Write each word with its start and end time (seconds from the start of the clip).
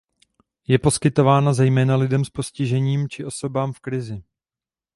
Je 0.67 0.79
poskytována 0.79 1.53
zejména 1.53 1.95
lidem 1.95 2.25
s 2.25 2.29
postižením 2.29 3.09
či 3.09 3.25
osobám 3.25 3.73
v 3.73 3.79
krizi. 3.79 4.23